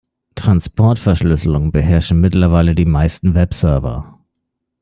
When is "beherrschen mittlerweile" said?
1.71-2.73